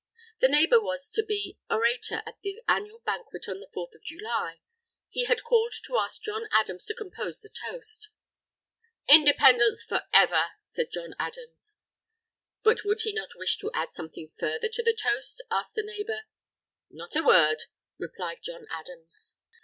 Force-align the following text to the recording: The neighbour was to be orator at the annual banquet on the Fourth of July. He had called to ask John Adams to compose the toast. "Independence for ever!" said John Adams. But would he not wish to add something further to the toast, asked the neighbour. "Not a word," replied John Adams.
The 0.39 0.47
neighbour 0.47 0.81
was 0.81 1.11
to 1.11 1.21
be 1.23 1.59
orator 1.69 2.23
at 2.25 2.37
the 2.41 2.55
annual 2.67 3.03
banquet 3.05 3.47
on 3.47 3.59
the 3.59 3.69
Fourth 3.71 3.93
of 3.93 4.01
July. 4.01 4.59
He 5.11 5.25
had 5.25 5.43
called 5.43 5.73
to 5.85 5.95
ask 5.99 6.23
John 6.23 6.47
Adams 6.51 6.85
to 6.85 6.95
compose 6.95 7.41
the 7.41 7.49
toast. 7.67 8.09
"Independence 9.07 9.83
for 9.83 10.07
ever!" 10.11 10.53
said 10.63 10.87
John 10.91 11.13
Adams. 11.19 11.77
But 12.63 12.83
would 12.83 13.03
he 13.03 13.13
not 13.13 13.29
wish 13.37 13.59
to 13.59 13.69
add 13.75 13.93
something 13.93 14.31
further 14.39 14.69
to 14.69 14.81
the 14.81 14.97
toast, 14.99 15.43
asked 15.51 15.75
the 15.75 15.83
neighbour. 15.83 16.21
"Not 16.89 17.15
a 17.15 17.21
word," 17.21 17.65
replied 17.99 18.39
John 18.41 18.65
Adams. 18.71 19.35